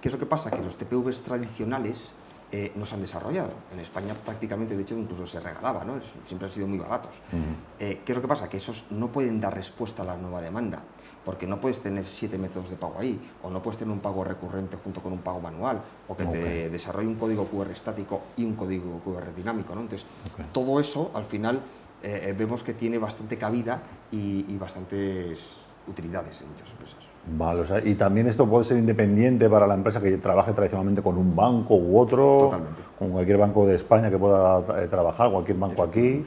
¿Qué 0.06 0.08
es 0.08 0.12
lo 0.12 0.20
que 0.20 0.26
pasa? 0.26 0.52
Que 0.52 0.62
los 0.62 0.76
TPVs 0.76 1.22
tradicionales 1.22 2.12
eh, 2.52 2.70
no 2.76 2.86
se 2.86 2.94
han 2.94 3.00
desarrollado. 3.00 3.50
En 3.72 3.80
España 3.80 4.14
prácticamente, 4.14 4.76
de 4.76 4.82
hecho, 4.82 4.96
incluso 4.96 5.26
se 5.26 5.40
regalaba, 5.40 5.84
¿no? 5.84 5.94
siempre 6.24 6.46
han 6.46 6.54
sido 6.54 6.68
muy 6.68 6.78
baratos. 6.78 7.16
Mm. 7.32 7.78
¿Qué 7.78 8.04
es 8.06 8.14
lo 8.14 8.22
que 8.22 8.28
pasa? 8.28 8.48
Que 8.48 8.58
esos 8.58 8.84
no 8.90 9.08
pueden 9.08 9.40
dar 9.40 9.52
respuesta 9.52 10.02
a 10.02 10.06
la 10.06 10.16
nueva 10.16 10.40
demanda 10.40 10.80
porque 11.24 11.48
no 11.48 11.60
puedes 11.60 11.80
tener 11.80 12.06
siete 12.06 12.38
métodos 12.38 12.70
de 12.70 12.76
pago 12.76 12.94
ahí, 13.00 13.18
o 13.42 13.50
no 13.50 13.60
puedes 13.60 13.76
tener 13.76 13.92
un 13.92 13.98
pago 13.98 14.22
recurrente 14.22 14.76
junto 14.76 15.02
con 15.02 15.12
un 15.12 15.18
pago 15.18 15.40
manual, 15.40 15.82
o 16.06 16.16
que 16.16 16.24
te 16.24 16.70
desarrolle 16.70 17.08
un 17.08 17.16
código 17.16 17.46
QR 17.46 17.72
estático 17.72 18.22
y 18.36 18.44
un 18.44 18.54
código 18.54 19.00
QR 19.00 19.34
dinámico. 19.34 19.74
¿no? 19.74 19.80
Entonces, 19.80 20.06
todo 20.52 20.78
eso 20.78 21.10
al 21.14 21.24
final 21.24 21.56
eh, 22.00 22.28
eh, 22.28 22.32
vemos 22.32 22.62
que 22.62 22.74
tiene 22.74 22.98
bastante 22.98 23.36
cabida 23.36 23.82
y, 24.12 24.56
bastantes 24.56 25.65
utilidades 25.88 26.40
en 26.40 26.48
muchas 26.48 26.70
empresas. 26.70 26.96
Vale, 27.38 27.60
o 27.60 27.64
sea, 27.64 27.80
y 27.84 27.96
también 27.96 28.28
esto 28.28 28.48
puede 28.48 28.64
ser 28.64 28.76
independiente 28.76 29.50
para 29.50 29.66
la 29.66 29.74
empresa 29.74 30.00
que 30.00 30.16
trabaje 30.18 30.52
tradicionalmente 30.52 31.02
con 31.02 31.18
un 31.18 31.34
banco 31.34 31.74
u 31.74 31.98
otro, 31.98 32.38
Totalmente. 32.42 32.82
con 32.98 33.10
cualquier 33.10 33.38
banco 33.38 33.66
de 33.66 33.74
España 33.74 34.10
que 34.10 34.18
pueda 34.18 34.62
eh, 34.80 34.86
trabajar, 34.88 35.30
cualquier 35.32 35.58
banco 35.58 35.82
aquí. 35.82 36.24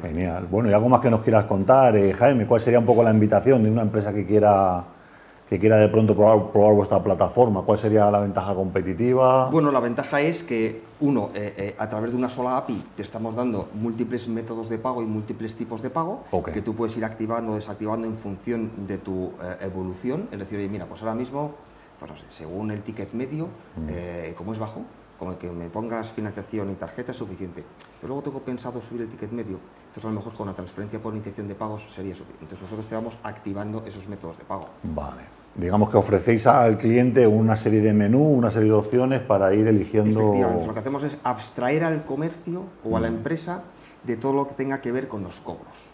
Genial. 0.00 0.46
Bueno, 0.48 0.70
y 0.70 0.72
algo 0.72 0.88
más 0.88 1.00
que 1.00 1.10
nos 1.10 1.22
quieras 1.22 1.44
contar, 1.46 1.96
eh, 1.96 2.12
Jaime, 2.12 2.46
¿cuál 2.46 2.60
sería 2.60 2.78
un 2.78 2.86
poco 2.86 3.02
la 3.02 3.10
invitación 3.10 3.64
de 3.64 3.70
una 3.70 3.82
empresa 3.82 4.12
que 4.12 4.24
quiera 4.24 4.84
que 5.52 5.58
quiera 5.58 5.76
de 5.76 5.90
pronto 5.90 6.16
probar, 6.16 6.74
vuestra 6.74 7.02
plataforma? 7.02 7.60
¿Cuál 7.60 7.78
sería 7.78 8.10
la 8.10 8.20
ventaja 8.20 8.54
competitiva? 8.54 9.50
Bueno, 9.50 9.70
la 9.70 9.80
ventaja 9.80 10.22
es 10.22 10.42
que, 10.42 10.80
uno, 11.00 11.28
eh, 11.34 11.52
eh, 11.58 11.74
a 11.78 11.90
través 11.90 12.12
de 12.12 12.16
una 12.16 12.30
sola 12.30 12.56
API 12.56 12.82
te 12.96 13.02
estamos 13.02 13.36
dando 13.36 13.68
múltiples 13.74 14.28
métodos 14.28 14.70
de 14.70 14.78
pago 14.78 15.02
y 15.02 15.04
múltiples 15.04 15.54
tipos 15.54 15.82
de 15.82 15.90
pago 15.90 16.24
que 16.54 16.62
tú 16.62 16.74
puedes 16.74 16.96
ir 16.96 17.04
activando 17.04 17.52
o 17.52 17.54
desactivando 17.56 18.06
en 18.06 18.14
función 18.14 18.70
de 18.86 18.96
tu 18.96 19.32
evolución. 19.60 20.26
Es 20.32 20.38
decir, 20.38 20.58
oye, 20.58 20.70
mira, 20.70 20.86
pues 20.86 21.02
ahora 21.02 21.14
mismo, 21.14 21.50
pues 21.98 22.10
no 22.10 22.16
sé, 22.16 22.24
según 22.30 22.70
el 22.70 22.80
ticket 22.80 23.12
medio, 23.12 23.48
mm. 23.76 24.32
como 24.34 24.54
es 24.54 24.58
bajo, 24.58 24.80
como 25.18 25.36
que 25.36 25.50
me 25.50 25.68
pongas 25.68 26.12
financiación 26.12 26.70
y 26.70 26.76
tarjeta 26.76 27.12
es 27.12 27.18
suficiente. 27.18 27.62
Pero 28.00 28.08
luego 28.08 28.22
tengo 28.22 28.40
pensado 28.40 28.80
subir 28.80 29.02
el 29.02 29.08
ticket 29.10 29.32
medio, 29.32 29.58
entonces 29.88 30.06
a 30.06 30.08
lo 30.08 30.14
mejor 30.14 30.32
con 30.32 30.46
la 30.46 30.54
transferencia 30.54 30.98
por 30.98 31.12
iniciación 31.12 31.46
de 31.46 31.54
pagos 31.54 31.82
sería 31.94 32.14
suficiente. 32.14 32.44
Entonces 32.44 32.62
nosotros 32.62 32.88
te 32.88 32.94
vamos 32.94 33.18
activando 33.22 33.84
esos 33.84 34.08
métodos 34.08 34.38
de 34.38 34.44
pago. 34.44 34.64
Vale. 34.82 35.41
Digamos 35.54 35.90
que 35.90 35.98
ofrecéis 35.98 36.46
al 36.46 36.78
cliente 36.78 37.26
una 37.26 37.56
serie 37.56 37.80
de 37.80 37.92
menú, 37.92 38.22
una 38.22 38.50
serie 38.50 38.68
de 38.68 38.74
opciones 38.74 39.20
para 39.20 39.54
ir 39.54 39.66
eligiendo. 39.66 40.20
Efectivamente, 40.20 40.66
lo 40.66 40.72
que 40.72 40.80
hacemos 40.80 41.02
es 41.04 41.18
abstraer 41.22 41.84
al 41.84 42.04
comercio 42.04 42.64
o 42.84 42.96
a 42.96 43.00
la 43.00 43.10
mm. 43.10 43.14
empresa 43.14 43.62
de 44.04 44.16
todo 44.16 44.32
lo 44.32 44.48
que 44.48 44.54
tenga 44.54 44.80
que 44.80 44.92
ver 44.92 45.08
con 45.08 45.22
los 45.22 45.40
cobros. 45.40 45.92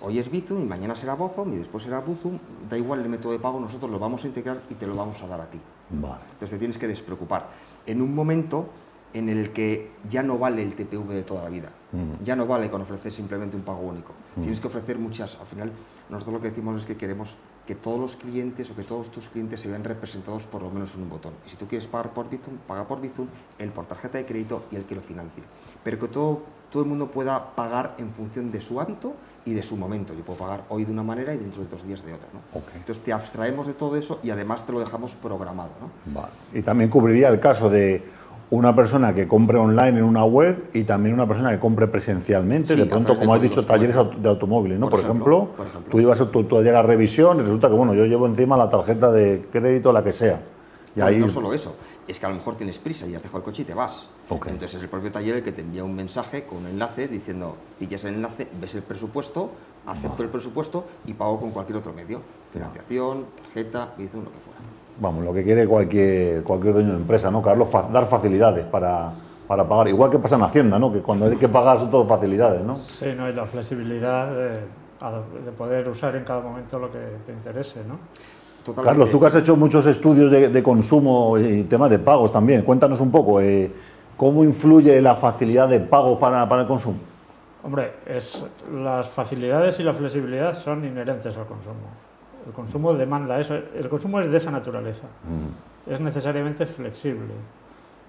Hoy 0.00 0.18
es 0.18 0.30
Bizum 0.30 0.62
y 0.62 0.66
mañana 0.66 0.96
será 0.96 1.14
Bozum 1.14 1.52
y 1.52 1.56
después 1.56 1.84
será 1.84 2.00
Buzum, 2.00 2.38
da 2.68 2.76
igual 2.76 3.00
el 3.00 3.08
método 3.08 3.32
de 3.32 3.38
pago, 3.38 3.60
nosotros 3.60 3.90
lo 3.90 3.98
vamos 3.98 4.24
a 4.24 4.26
integrar 4.26 4.62
y 4.68 4.74
te 4.74 4.86
lo 4.86 4.96
vamos 4.96 5.22
a 5.22 5.26
dar 5.26 5.40
a 5.40 5.50
ti. 5.50 5.60
Entonces 5.92 6.50
te 6.50 6.58
tienes 6.58 6.78
que 6.78 6.88
despreocupar. 6.88 7.48
En 7.86 8.00
un 8.00 8.14
momento 8.14 8.66
en 9.12 9.28
el 9.28 9.52
que 9.52 9.92
ya 10.08 10.22
no 10.22 10.38
vale 10.38 10.62
el 10.62 10.74
TPV 10.74 11.08
de 11.10 11.22
toda 11.22 11.42
la 11.42 11.50
vida, 11.50 11.68
mm. 11.92 12.24
ya 12.24 12.34
no 12.34 12.46
vale 12.46 12.70
con 12.70 12.80
ofrecer 12.80 13.12
simplemente 13.12 13.56
un 13.56 13.62
pago 13.62 13.80
único. 13.80 14.12
Mm. 14.36 14.40
Tienes 14.40 14.60
que 14.60 14.66
ofrecer 14.66 14.98
muchas, 14.98 15.38
al 15.38 15.46
final 15.46 15.72
nosotros 16.08 16.34
lo 16.34 16.40
que 16.40 16.48
decimos 16.48 16.80
es 16.80 16.86
que 16.86 16.96
queremos 16.96 17.36
que 17.66 17.74
todos 17.74 17.98
los 17.98 18.16
clientes 18.16 18.70
o 18.70 18.74
que 18.74 18.82
todos 18.82 19.10
tus 19.10 19.28
clientes 19.28 19.60
se 19.60 19.68
vean 19.68 19.84
representados 19.84 20.44
por 20.44 20.62
lo 20.62 20.70
menos 20.70 20.94
en 20.94 21.02
un 21.02 21.10
botón. 21.10 21.32
Y 21.46 21.50
si 21.50 21.56
tú 21.56 21.66
quieres 21.66 21.86
pagar 21.86 22.12
por 22.12 22.28
Bizum, 22.28 22.56
paga 22.66 22.86
por 22.86 23.00
Bizum, 23.00 23.28
el 23.58 23.70
por 23.70 23.86
tarjeta 23.86 24.18
de 24.18 24.26
crédito 24.26 24.64
y 24.70 24.76
el 24.76 24.84
que 24.84 24.94
lo 24.94 25.00
financie. 25.00 25.42
Pero 25.84 25.98
que 25.98 26.08
todo, 26.08 26.42
todo 26.70 26.82
el 26.82 26.88
mundo 26.88 27.10
pueda 27.10 27.54
pagar 27.54 27.94
en 27.98 28.10
función 28.10 28.50
de 28.50 28.60
su 28.60 28.80
hábito 28.80 29.14
y 29.44 29.54
de 29.54 29.62
su 29.62 29.76
momento. 29.76 30.14
Yo 30.14 30.24
puedo 30.24 30.38
pagar 30.38 30.64
hoy 30.68 30.84
de 30.84 30.92
una 30.92 31.02
manera 31.02 31.34
y 31.34 31.38
dentro 31.38 31.62
de 31.62 31.68
dos 31.68 31.86
días 31.86 32.04
de 32.04 32.14
otra. 32.14 32.28
¿no? 32.32 32.40
Entonces 32.74 33.02
te 33.04 33.12
abstraemos 33.12 33.66
de 33.66 33.74
todo 33.74 33.96
eso 33.96 34.18
y 34.22 34.30
además 34.30 34.66
te 34.66 34.72
lo 34.72 34.80
dejamos 34.80 35.14
programado. 35.16 35.70
¿no? 35.80 36.12
Vale. 36.12 36.32
Y 36.52 36.62
también 36.62 36.90
cubriría 36.90 37.28
el 37.28 37.40
caso 37.40 37.70
de 37.70 38.04
una 38.52 38.76
persona 38.76 39.14
que 39.14 39.26
compre 39.26 39.56
online 39.56 40.00
en 40.00 40.04
una 40.04 40.26
web 40.26 40.68
y 40.74 40.84
también 40.84 41.14
una 41.14 41.26
persona 41.26 41.50
que 41.52 41.58
compre 41.58 41.86
presencialmente, 41.86 42.76
de 42.76 42.84
pronto, 42.84 43.16
como 43.16 43.32
has 43.32 43.40
dicho, 43.40 43.64
talleres 43.64 43.96
de 43.96 44.28
automóviles, 44.28 44.78
¿no? 44.78 44.90
Por, 44.90 45.00
ejemplo, 45.00 45.48
tú 45.90 46.00
ibas 46.00 46.20
a 46.20 46.30
tu, 46.30 46.44
taller 46.44 46.76
a 46.76 46.82
revisión 46.82 47.38
y 47.38 47.40
resulta 47.40 47.68
que, 47.68 47.74
bueno, 47.74 47.94
yo 47.94 48.04
llevo 48.04 48.26
encima 48.26 48.58
la 48.58 48.68
tarjeta 48.68 49.10
de 49.10 49.48
crédito, 49.50 49.90
la 49.90 50.04
que 50.04 50.12
sea. 50.12 50.42
Y 50.94 51.00
ahí... 51.00 51.18
No 51.18 51.30
solo 51.30 51.54
eso, 51.54 51.74
es 52.06 52.20
que 52.20 52.26
a 52.26 52.28
lo 52.28 52.34
mejor 52.34 52.56
tienes 52.56 52.78
prisa 52.78 53.06
y 53.06 53.14
has 53.14 53.22
dejado 53.22 53.38
el 53.38 53.44
coche 53.44 53.62
y 53.62 53.64
te 53.64 53.72
vas. 53.72 54.10
Entonces 54.28 54.74
es 54.74 54.82
el 54.82 54.90
propio 54.90 55.10
taller 55.10 55.36
el 55.36 55.42
que 55.42 55.52
te 55.52 55.62
envía 55.62 55.82
un 55.82 55.94
mensaje 55.94 56.44
con 56.44 56.58
un 56.58 56.66
enlace 56.66 57.08
diciendo, 57.08 57.56
pillas 57.78 58.04
el 58.04 58.16
enlace, 58.16 58.48
ves 58.60 58.74
el 58.74 58.82
presupuesto, 58.82 59.50
acepto 59.86 60.22
el 60.22 60.28
presupuesto 60.28 60.84
y 61.06 61.14
pago 61.14 61.40
con 61.40 61.52
cualquier 61.52 61.78
otro 61.78 61.94
medio. 61.94 62.20
Financiación, 62.52 63.28
tarjeta, 63.34 63.94
Bizum, 63.96 64.24
lo 64.24 64.30
que 64.30 64.38
fuera. 64.40 64.71
Vamos, 65.02 65.24
lo 65.24 65.34
que 65.34 65.42
quiere 65.42 65.66
cualquier, 65.66 66.44
cualquier 66.44 66.74
dueño 66.74 66.90
de 66.92 66.98
empresa, 66.98 67.28
¿no, 67.28 67.42
Carlos? 67.42 67.68
dar 67.92 68.06
facilidades 68.06 68.64
para, 68.66 69.12
para 69.48 69.66
pagar. 69.66 69.88
Igual 69.88 70.12
que 70.12 70.20
pasa 70.20 70.36
en 70.36 70.42
Hacienda, 70.42 70.78
¿no? 70.78 70.92
Que 70.92 71.00
cuando 71.02 71.26
hay 71.26 71.34
que 71.34 71.48
pagar 71.48 71.80
son 71.80 71.90
todo 71.90 72.06
facilidades, 72.06 72.62
¿no? 72.62 72.78
Sí, 72.78 73.06
¿no? 73.16 73.28
y 73.28 73.32
la 73.32 73.44
flexibilidad 73.44 74.30
de, 74.30 74.60
de 75.44 75.52
poder 75.58 75.88
usar 75.88 76.14
en 76.14 76.22
cada 76.22 76.40
momento 76.40 76.78
lo 76.78 76.92
que 76.92 77.00
te 77.26 77.32
interese, 77.32 77.80
¿no? 77.84 77.98
Carlos, 78.80 79.10
tú 79.10 79.18
que 79.18 79.26
has 79.26 79.34
hecho 79.34 79.56
muchos 79.56 79.86
estudios 79.86 80.30
de, 80.30 80.62
consumo 80.62 81.36
y 81.36 81.64
temas 81.64 81.90
de 81.90 81.98
pagos 81.98 82.30
también, 82.30 82.62
cuéntanos 82.62 83.00
un 83.00 83.10
poco, 83.10 83.40
eh, 83.40 83.72
¿cómo 84.16 84.44
influye 84.44 85.02
la 85.02 85.16
facilidad 85.16 85.68
de 85.68 85.80
pago 85.80 86.16
para, 86.16 86.48
para 86.48 86.62
el 86.62 86.68
consumo? 86.68 86.98
Hombre, 87.64 87.94
es, 88.06 88.46
las 88.72 89.08
facilidades 89.08 89.80
y 89.80 89.82
la 89.82 89.92
flexibilidad 89.92 90.54
son 90.54 90.84
inherentes 90.84 91.36
al 91.36 91.46
consumo. 91.46 92.11
El 92.46 92.52
consumo 92.52 92.94
demanda 92.94 93.38
eso, 93.38 93.54
el 93.54 93.88
consumo 93.88 94.20
es 94.20 94.30
de 94.30 94.36
esa 94.36 94.50
naturaleza, 94.50 95.06
mm. 95.24 95.90
es 95.92 96.00
necesariamente 96.00 96.66
flexible, 96.66 97.32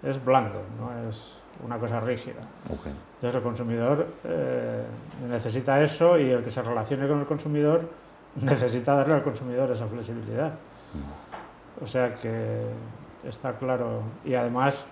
es 0.02 0.24
blando, 0.24 0.62
no 0.80 1.10
es 1.10 1.38
una 1.63 1.78
cosa 1.78 2.00
rígida. 2.00 2.42
Entonces 2.70 3.36
el 3.36 3.42
consumidor 3.42 4.08
eh, 4.24 4.84
necesita 5.30 5.82
eso 5.82 6.18
y 6.18 6.30
el 6.32 6.44
que 6.44 6.50
se 6.50 6.62
relacione 6.62 7.08
con 7.08 7.20
el 7.20 7.25
consumidor 7.25 7.90
necesita 8.42 8.96
darle 8.96 9.16
al 9.16 9.24
consumidor 9.24 9.72
esa 9.72 9.88
flexibilidad. 9.88 10.54
O 11.82 11.88
sea 11.88 12.13
que 12.16 12.62
está 13.28 13.54
claro. 13.58 14.02
Y 14.25 14.36
además, 14.36 14.86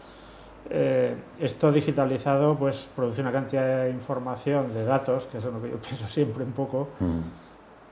eh, 0.70 1.16
esto 1.40 1.72
digitalizado 1.72 2.56
pues 2.56 2.88
produce 2.96 3.22
una 3.22 3.32
cantidad 3.32 3.84
de 3.84 3.90
información, 3.90 4.74
de 4.74 4.84
datos, 4.84 5.26
que 5.26 5.38
es 5.38 5.46
lo 5.46 5.62
que 5.62 5.72
yo 5.72 5.78
pienso 5.82 6.08
siempre 6.08 6.44
un 6.44 6.52
poco, 6.52 6.90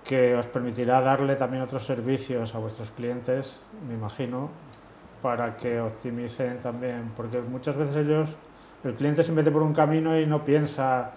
que 0.09 0.33
os 0.33 0.47
permitirá 0.49 1.01
darle 1.05 1.35
también 1.35 1.61
otros 1.61 1.85
servicios 1.85 2.55
a 2.55 2.57
vuestros 2.57 2.89
clientes, 2.89 3.61
me 3.87 3.93
imagino, 3.93 4.49
para 5.21 5.55
que 5.55 5.79
optimicen 5.79 6.59
también, 6.59 7.11
porque 7.15 7.39
muchas 7.41 7.75
veces 7.75 7.95
ellos, 7.97 8.35
el 8.83 8.95
cliente 8.95 9.21
se 9.21 9.31
mete 9.31 9.51
por 9.51 9.61
un 9.61 9.71
camino 9.71 10.19
y 10.19 10.25
no 10.25 10.43
piensa 10.43 11.11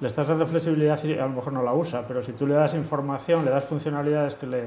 le 0.00 0.08
estás 0.08 0.26
dando 0.26 0.44
flexibilidad 0.44 0.98
y 1.04 1.12
a 1.12 1.22
lo 1.22 1.28
mejor 1.28 1.52
no 1.52 1.62
la 1.62 1.72
usa, 1.72 2.04
pero 2.08 2.20
si 2.20 2.32
tú 2.32 2.44
le 2.44 2.54
das 2.54 2.74
información, 2.74 3.44
le 3.44 3.52
das 3.52 3.62
funcionalidades 3.62 4.34
que 4.34 4.46
le 4.48 4.64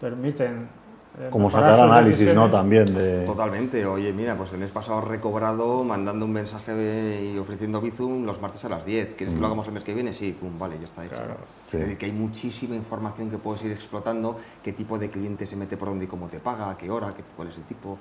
permiten... 0.00 0.68
Eh, 1.18 1.28
Como 1.30 1.50
sacar 1.50 1.80
análisis, 1.80 2.32
¿no? 2.34 2.48
También 2.48 2.94
de... 2.94 3.26
Totalmente. 3.26 3.84
Oye, 3.84 4.12
mira, 4.12 4.36
pues 4.36 4.52
el 4.52 4.58
mes 4.58 4.70
pasado 4.70 5.00
recobrado 5.00 5.82
mandando 5.82 6.24
un 6.24 6.32
mensaje 6.32 7.32
y 7.34 7.38
ofreciendo 7.38 7.80
Bizum 7.80 8.24
los 8.24 8.40
martes 8.40 8.64
a 8.64 8.68
las 8.68 8.84
10. 8.84 9.14
¿Quieres 9.16 9.34
que 9.34 9.40
lo 9.40 9.46
mm. 9.46 9.50
hagamos 9.50 9.66
el 9.66 9.72
mes 9.72 9.84
que 9.84 9.92
viene? 9.92 10.14
Sí, 10.14 10.36
pum, 10.38 10.58
vale, 10.58 10.78
ya 10.78 10.84
está 10.84 11.04
hecho. 11.04 11.22
Es 11.72 11.80
decir, 11.80 11.98
que 11.98 12.06
hay 12.06 12.12
muchísima 12.12 12.76
información 12.76 13.28
que 13.30 13.38
puedes 13.38 13.62
ir 13.64 13.72
explotando, 13.72 14.38
qué 14.62 14.72
tipo 14.72 14.98
de 14.98 15.10
cliente 15.10 15.46
se 15.46 15.56
mete 15.56 15.76
por 15.76 15.88
dónde 15.88 16.04
y 16.04 16.08
cómo 16.08 16.28
te 16.28 16.38
paga, 16.38 16.76
qué 16.76 16.90
hora, 16.90 17.12
qué, 17.16 17.22
cuál 17.36 17.48
es 17.48 17.56
el 17.56 17.64
tipo. 17.64 17.98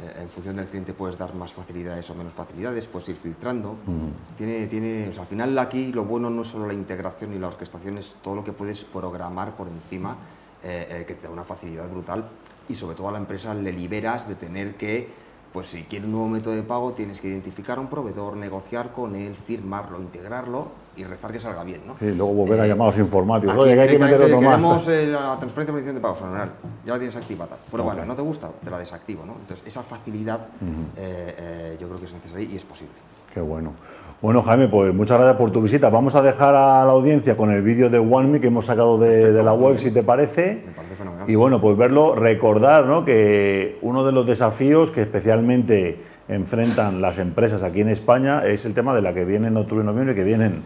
Eh, 0.00 0.22
en 0.22 0.30
función 0.30 0.56
del 0.56 0.68
cliente 0.68 0.94
puedes 0.94 1.18
dar 1.18 1.34
más 1.34 1.52
facilidades 1.52 2.08
o 2.08 2.14
menos 2.14 2.32
facilidades, 2.32 2.88
puedes 2.88 3.10
ir 3.10 3.16
filtrando. 3.16 3.76
Mm. 3.86 4.36
Tiene, 4.36 4.66
tiene, 4.66 5.10
al 5.16 5.26
final 5.26 5.58
aquí 5.58 5.92
lo 5.92 6.04
bueno 6.04 6.30
no 6.30 6.42
es 6.42 6.48
solo 6.48 6.66
la 6.66 6.74
integración 6.74 7.34
y 7.34 7.38
la 7.38 7.48
orquestación, 7.48 7.98
es 7.98 8.16
todo 8.22 8.36
lo 8.36 8.44
que 8.44 8.52
puedes 8.52 8.84
programar 8.84 9.54
por 9.54 9.68
encima, 9.68 10.12
eh, 10.12 10.16
eh, 10.62 11.04
que 11.06 11.14
te 11.14 11.26
da 11.26 11.32
una 11.32 11.44
facilidad 11.44 11.88
brutal 11.88 12.28
y 12.68 12.74
sobre 12.74 12.96
todo 12.96 13.08
a 13.08 13.12
la 13.12 13.18
empresa 13.18 13.54
le 13.54 13.72
liberas 13.72 14.28
de 14.28 14.34
tener 14.34 14.76
que 14.76 15.22
pues 15.52 15.66
si 15.66 15.82
quiere 15.82 16.06
un 16.06 16.12
nuevo 16.12 16.28
método 16.28 16.54
de 16.54 16.62
pago 16.62 16.92
tienes 16.92 17.20
que 17.20 17.28
identificar 17.28 17.78
a 17.78 17.80
un 17.80 17.88
proveedor, 17.88 18.36
negociar 18.36 18.92
con 18.92 19.14
él, 19.14 19.34
firmarlo, 19.34 20.00
integrarlo 20.00 20.68
y 20.96 21.04
rezar 21.04 21.32
que 21.32 21.40
salga 21.40 21.62
bien, 21.62 21.82
¿no? 21.86 21.96
Y 22.00 22.12
luego 22.12 22.32
volver 22.32 22.60
a 22.60 22.66
eh, 22.66 22.72
a 22.72 22.74
los 22.74 22.98
informáticos. 22.98 23.56
Oye, 23.56 23.74
que 23.74 23.80
hay 23.80 23.88
que 23.88 23.98
meter 23.98 24.20
otro 24.20 24.40
más. 24.40 24.56
Tenemos 24.56 24.88
eh, 24.88 25.06
la 25.06 25.38
transferencia 25.38 25.74
de 25.74 25.92
de 25.92 26.00
pago 26.00 26.14
fenomenal. 26.14 26.52
Ya 26.84 26.92
la 26.92 26.98
tienes 26.98 27.16
activada. 27.16 27.56
Pero 27.70 27.84
bueno, 27.84 28.04
no 28.04 28.14
te 28.14 28.22
gusta, 28.22 28.50
te 28.62 28.70
la 28.70 28.78
desactivo, 28.78 29.24
¿no? 29.24 29.34
Entonces, 29.40 29.66
esa 29.66 29.82
facilidad 29.82 30.48
eh, 30.96 31.76
yo 31.80 31.86
creo 31.86 31.98
que 31.98 32.06
es 32.06 32.12
necesaria 32.12 32.48
y 32.48 32.56
es 32.56 32.64
posible. 32.64 32.94
Qué 33.32 33.40
bueno. 33.40 33.72
Bueno, 34.20 34.42
Jaime, 34.42 34.68
pues 34.68 34.94
muchas 34.94 35.18
gracias 35.18 35.36
por 35.36 35.50
tu 35.50 35.62
visita. 35.62 35.90
Vamos 35.90 36.14
a 36.14 36.22
dejar 36.22 36.54
a 36.54 36.84
la 36.84 36.92
audiencia 36.92 37.36
con 37.36 37.50
el 37.50 37.62
vídeo 37.62 37.90
de 37.90 37.98
OneMe 37.98 38.40
que 38.40 38.46
hemos 38.46 38.66
sacado 38.66 38.98
de, 38.98 39.32
de 39.32 39.42
la 39.42 39.52
web, 39.52 39.76
si 39.78 39.90
te 39.90 40.04
parece. 40.04 40.62
Me 40.64 40.72
parece 40.72 40.94
fenomenal. 40.94 41.28
Y 41.28 41.34
bueno, 41.34 41.60
pues 41.60 41.76
verlo, 41.76 42.14
recordar 42.14 42.86
¿no? 42.86 43.04
que 43.04 43.78
uno 43.82 44.04
de 44.04 44.12
los 44.12 44.24
desafíos 44.24 44.92
que 44.92 45.02
especialmente 45.02 46.00
enfrentan 46.28 47.00
las 47.02 47.18
empresas 47.18 47.62
aquí 47.62 47.80
en 47.80 47.88
España 47.88 48.44
es 48.46 48.64
el 48.64 48.74
tema 48.74 48.94
de 48.94 49.02
la 49.02 49.12
que 49.12 49.24
viene 49.24 49.48
en 49.48 49.56
octubre 49.56 49.82
y 49.82 49.86
noviembre, 49.86 50.14
que 50.14 50.24
vienen 50.24 50.62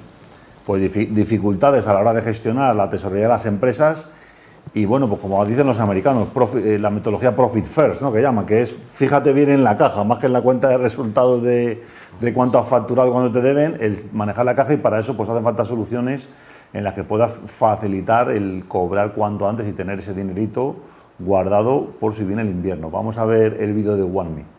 pues, 0.66 0.92
dificultades 0.92 1.86
a 1.86 1.94
la 1.94 2.00
hora 2.00 2.12
de 2.12 2.22
gestionar 2.22 2.76
la 2.76 2.90
tesorería 2.90 3.24
de 3.24 3.30
las 3.30 3.46
empresas. 3.46 4.10
Y 4.76 4.84
bueno, 4.84 5.08
pues 5.08 5.22
como 5.22 5.42
dicen 5.46 5.66
los 5.66 5.80
americanos, 5.80 6.28
eh, 6.56 6.78
la 6.78 6.90
metodología 6.90 7.34
Profit 7.34 7.64
First, 7.64 8.02
¿no? 8.02 8.12
que 8.12 8.20
llaman, 8.20 8.44
que 8.44 8.60
es 8.60 8.74
fíjate 8.74 9.32
bien 9.32 9.48
en 9.48 9.64
la 9.64 9.78
caja, 9.78 10.04
más 10.04 10.18
que 10.18 10.26
en 10.26 10.34
la 10.34 10.42
cuenta 10.42 10.68
de 10.68 10.76
resultados 10.76 11.42
de, 11.42 11.82
de 12.20 12.34
cuánto 12.34 12.58
has 12.58 12.68
facturado, 12.68 13.10
cuánto 13.10 13.32
te 13.32 13.40
deben, 13.40 13.78
el 13.80 13.96
manejar 14.12 14.44
la 14.44 14.54
caja 14.54 14.74
y 14.74 14.76
para 14.76 14.98
eso 14.98 15.16
pues 15.16 15.30
hacen 15.30 15.42
falta 15.42 15.64
soluciones 15.64 16.28
en 16.74 16.84
las 16.84 16.92
que 16.92 17.04
puedas 17.04 17.32
facilitar 17.46 18.30
el 18.30 18.66
cobrar 18.68 19.14
cuanto 19.14 19.48
antes 19.48 19.66
y 19.66 19.72
tener 19.72 19.98
ese 19.98 20.12
dinerito 20.12 20.76
guardado 21.18 21.92
por 21.98 22.12
si 22.12 22.24
viene 22.24 22.42
el 22.42 22.50
invierno. 22.50 22.90
Vamos 22.90 23.16
a 23.16 23.24
ver 23.24 23.56
el 23.60 23.72
vídeo 23.72 23.96
de 23.96 24.02
OneMe. 24.02 24.55